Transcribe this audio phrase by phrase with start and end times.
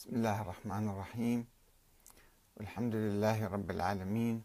[0.00, 1.46] بسم الله الرحمن الرحيم.
[2.56, 4.44] والحمد لله رب العالمين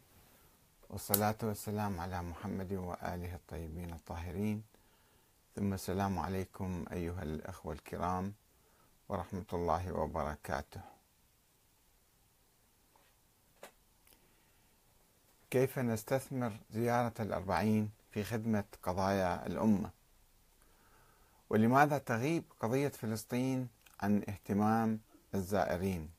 [0.90, 4.64] والصلاة والسلام على محمد وآله الطيبين الطاهرين.
[5.56, 8.34] ثم السلام عليكم أيها الأخوة الكرام
[9.10, 10.82] ورحمة الله وبركاته.
[15.52, 19.90] كيف نستثمر زيارة الأربعين في خدمة قضايا الأمة؟
[21.50, 23.68] ولماذا تغيب قضية فلسطين
[24.00, 25.00] عن اهتمام
[25.36, 26.10] الزائرين.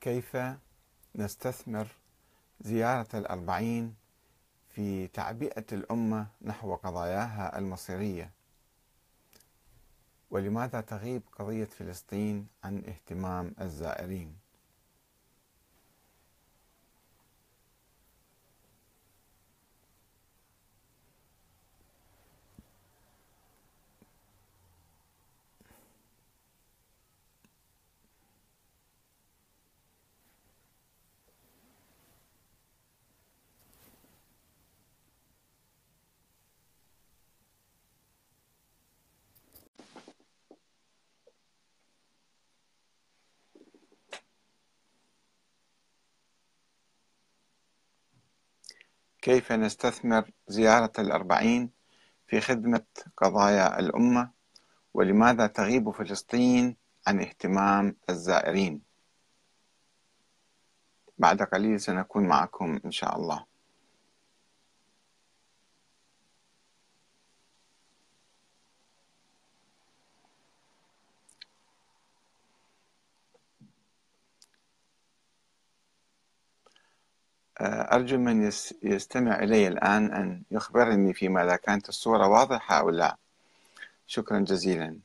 [0.00, 0.36] كيف
[1.14, 1.86] نستثمر
[2.60, 3.94] زيارة الأربعين
[4.70, 8.30] في تعبئة الأمة نحو قضاياها المصيرية؟
[10.32, 14.41] ولماذا تغيب قضية فلسطين عن اهتمام الزائرين؟
[49.22, 51.70] كيف نستثمر زيارة الأربعين
[52.26, 52.84] في خدمة
[53.16, 54.30] قضايا الأمة
[54.94, 58.82] ولماذا تغيب فلسطين عن اهتمام الزائرين؟
[61.18, 63.51] بعد قليل سنكون معكم إن شاء الله.
[77.60, 78.50] أرجو من
[78.82, 83.16] يستمع إلي الآن أن يخبرني فيما إذا كانت الصورة واضحة أو لا.
[84.06, 84.98] شكرا جزيلا.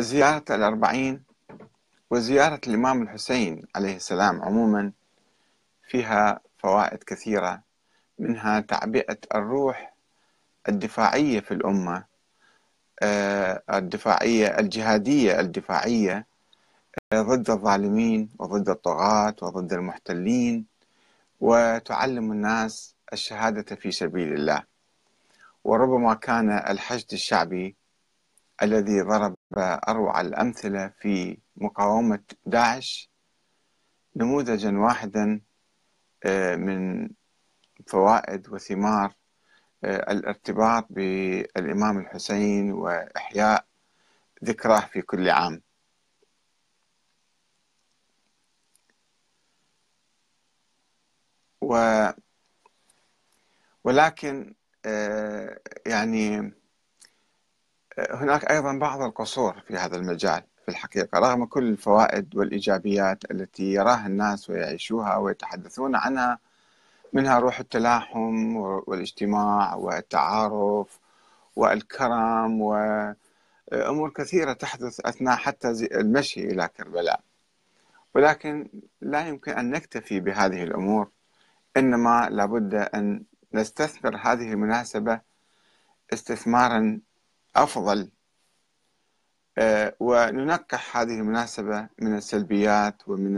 [0.00, 1.22] زيارة الأربعين
[2.10, 4.92] وزيارة الإمام الحسين عليه السلام عموما
[5.88, 7.62] فيها فوائد كثيرة
[8.18, 9.94] منها تعبئة الروح
[10.68, 12.04] الدفاعية في الأمة آه،
[13.02, 16.26] الدفاعية الجهادية الدفاعية
[17.12, 20.66] آه، ضد الظالمين وضد الطغاة وضد المحتلين
[21.40, 24.62] وتعلم الناس الشهادة في سبيل الله.
[25.64, 27.76] وربما كان الحشد الشعبي
[28.62, 33.10] الذي ضرب أروع الأمثلة في مقاومة داعش
[34.16, 35.40] نموذجا واحدا
[36.24, 37.08] آه، من
[37.86, 39.14] فوائد وثمار آه،
[39.84, 43.66] الارتباط بالإمام الحسين وإحياء
[44.44, 45.62] ذكراه في كل عام.
[51.60, 51.74] و
[53.84, 54.54] ولكن
[54.86, 56.52] آه، يعني
[57.98, 63.72] آه، هناك أيضا بعض القصور في هذا المجال في الحقيقة رغم كل الفوائد والإيجابيات التي
[63.72, 66.38] يراها الناس ويعيشوها ويتحدثون عنها
[67.14, 71.00] منها روح التلاحم والاجتماع والتعارف
[71.56, 77.20] والكرم وأمور كثيرة تحدث أثناء حتى المشي إلى كربلاء.
[78.14, 78.68] ولكن
[79.00, 81.10] لا يمكن أن نكتفي بهذه الأمور
[81.76, 85.20] إنما لابد أن نستثمر هذه المناسبة
[86.12, 87.00] استثمارا
[87.56, 88.10] أفضل.
[89.58, 93.36] آه، وننقح هذه المناسبة من السلبيات ومن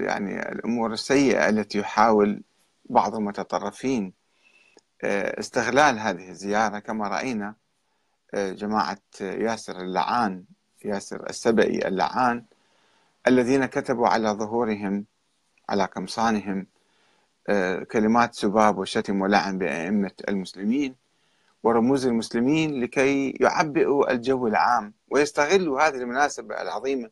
[0.00, 2.42] يعني الأمور السيئة التي يحاول
[2.84, 4.12] بعض المتطرفين
[5.02, 6.78] آه، استغلال هذه الزيارة.
[6.78, 7.54] كما رأينا
[8.34, 10.44] آه، جماعة ياسر اللعان
[10.84, 12.44] ياسر السبئي اللعان
[13.26, 15.04] الذين كتبوا على ظهورهم
[15.68, 16.66] على قمصانهم
[17.48, 20.94] آه، كلمات سباب وشتم ولعن بأئمة المسلمين
[21.62, 27.10] ورموز المسلمين لكي يعبئوا الجو العام ويستغلوا هذه المناسبة العظيمة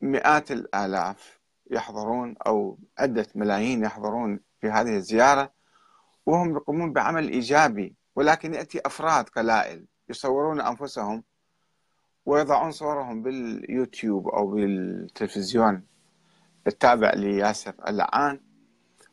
[0.00, 1.40] مئات الآلاف
[1.70, 5.52] يحضرون أو عدة ملايين يحضرون في هذه الزيارة
[6.26, 11.24] وهم يقومون بعمل إيجابي ولكن يأتي أفراد قلائل يصورون أنفسهم
[12.26, 15.86] ويضعون صورهم باليوتيوب أو بالتلفزيون.
[16.66, 18.40] التابع لياسر اللعان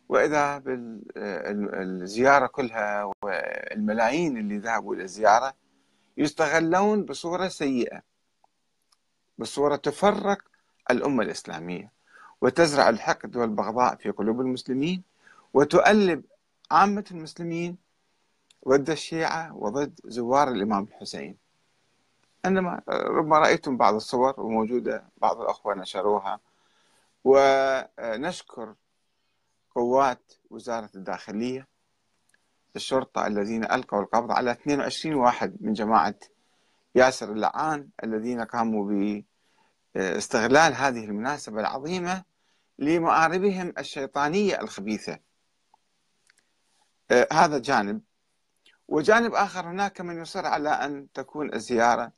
[0.10, 5.54] وإذا بالزيارة كلها والملايين اللي ذهبوا إلى الزيارة
[6.18, 8.02] يستغلون بصورة سيئة
[9.38, 10.42] بصورة تفرق
[10.92, 11.92] الأمة الإسلامية
[12.42, 15.04] وتزرع الحقد والبغضاء في قلوب المسلمين
[15.54, 16.24] وتؤلب
[16.72, 17.78] عامة المسلمين
[18.68, 21.38] ضد الشيعة وضد زوار الإمام الحسين.
[22.46, 26.40] عندما ربما رأيتم بعض الصور وموجودة بعض الأخوة نشروها
[27.24, 28.76] ونشكر
[29.76, 31.68] قوات وزارة الداخلية
[32.76, 36.16] الشرطة الذين ألقوا القبض على 22 واحد من جماعة
[36.96, 38.86] ياسر اللعان الذين قاموا
[39.96, 42.24] باستغلال هذه المناسبة العظيمة
[42.80, 45.20] لمآربهم الشيطانية الخبيثة.
[47.12, 48.02] آه، هذا جانب.
[48.88, 52.12] وجانب آخر هناك من يصر على أن تكون الزيارة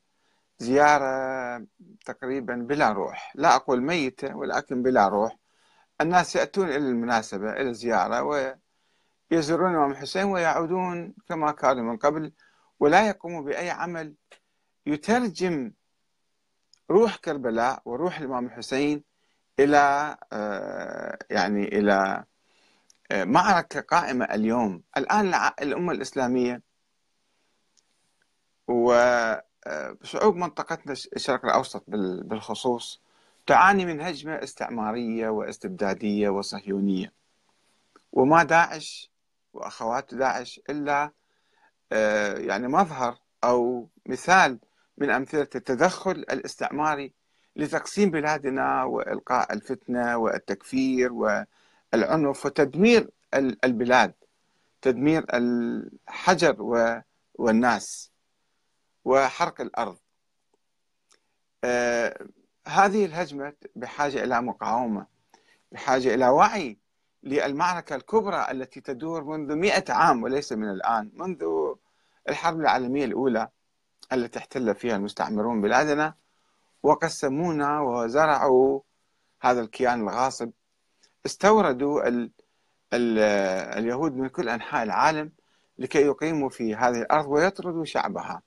[0.59, 1.65] زيارة
[2.05, 3.31] تقريبا بلا روح.
[3.35, 5.37] لا أقول ميتة ولكن بلا روح.
[6.01, 8.23] الناس يأتون إلى المناسبة إلى الزيارة
[9.31, 12.31] ويزورون الإمام الحسين ويعودون كما كانوا من قبل
[12.79, 14.13] ولا يقوموا بأي عمل
[14.85, 15.71] يترجم
[16.91, 19.03] روح كربلاء وروح الإمام الحسين
[19.59, 22.23] إلى آه، يعني إلى
[23.11, 24.83] آه، معركة قائمة اليوم.
[24.97, 26.61] الآن الأمة الإسلامية
[28.67, 33.01] وشعوب منطقتنا الشرق الأوسط بالخصوص
[33.47, 37.13] تعاني من هجمة استعمارية واستبدادية وصهيونية.
[38.11, 39.11] وما داعش
[39.53, 41.11] وأخوات داعش إلا
[41.91, 44.59] آه، يعني مظهر أو مثال
[44.97, 47.13] من أمثلة التدخل الاستعماري
[47.55, 53.09] لتقسيم بلادنا وإلقاء الفتنة والتكفير والعنف وتدمير
[53.63, 54.13] البلاد
[54.81, 56.55] تدمير الحجر
[57.33, 58.11] والناس
[59.05, 59.97] وحرق الأرض.
[61.63, 62.27] آه،
[62.67, 65.07] هذه الهجمة بحاجة إلى مقاومة
[65.71, 66.77] بحاجة إلى وعي
[67.23, 71.45] للمعركة الكبرى التي تدور منذ مئة عام وليس من الآن منذ
[72.29, 73.49] الحرب العالمية الأولى.
[74.13, 76.13] التي احتل فيها المستعمرون بلادنا
[76.83, 78.81] وقسمونا وزرعوا
[79.41, 80.51] هذا الكيان الغاصب.
[81.25, 82.31] استوردوا ال
[82.93, 83.19] ال
[83.79, 85.31] اليهود من كل أنحاء العالم
[85.77, 88.41] لكي يقيموا في هذه الأرض ويطردوا شعبها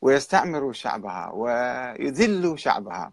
[0.00, 3.12] ويستعمروا شعبها ويذلوا شعبها.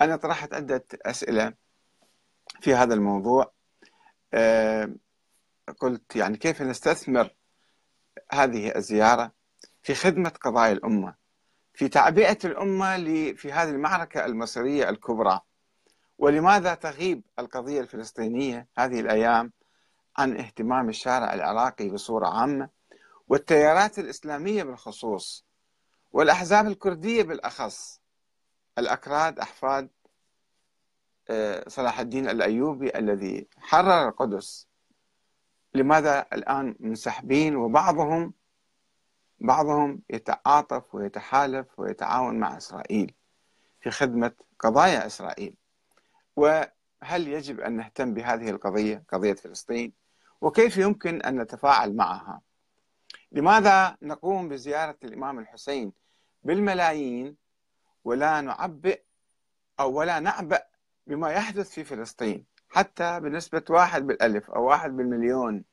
[0.00, 1.52] أنا طرحت عدة أسئلة
[2.60, 3.52] في هذا الموضوع.
[4.34, 4.94] آه،
[5.80, 7.34] قلت يعني كيف نستثمر
[8.32, 9.32] هذه الزيارة؟
[9.86, 11.14] في خدمة قضايا الأمة
[11.74, 12.96] في تعبئة الأمة
[13.32, 15.40] في هذه المعركة المصيرية الكبرى.
[16.18, 19.52] ولماذا تغيب القضية الفلسطينية هذه الأيام
[20.16, 22.68] عن اهتمام الشارع العراقي بصورة عامة
[23.28, 25.46] والتيارات الإسلامية بالخصوص
[26.12, 28.00] والأحزاب الكردية بالأخص؟
[28.78, 29.88] الأكراد أحفاد
[31.28, 34.68] آه، صلاح الدين الأيوبي الذي حرر القدس.
[35.74, 38.32] لماذا الآن منسحبين وبعضهم
[39.40, 43.14] بعضهم يتعاطف ويتحالف ويتعاون مع إسرائيل
[43.80, 45.56] في خدمة قضايا إسرائيل.
[46.36, 49.92] وهل يجب أن نهتم بهذه القضية قضية فلسطين؟
[50.40, 52.40] وكيف يمكن أن نتفاعل معها؟
[53.32, 55.92] لماذا نقوم بزيارة الإمام الحسين
[56.42, 57.36] بالملايين
[58.04, 59.02] ولا نعبئ
[59.80, 60.62] أو ولا نعبأ
[61.06, 65.64] بما يحدث في فلسطين؟ حتى بنسبة واحد بالألف أو واحد بالمليون